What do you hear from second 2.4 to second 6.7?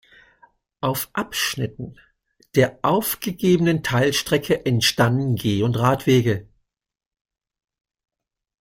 der aufgegebenen Teilstrecke entstanden Geh- und Radwege.